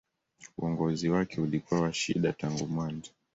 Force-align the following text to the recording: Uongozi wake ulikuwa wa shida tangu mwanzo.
Uongozi 0.57 1.09
wake 1.09 1.41
ulikuwa 1.41 1.81
wa 1.81 1.93
shida 1.93 2.33
tangu 2.33 2.67
mwanzo. 2.67 3.11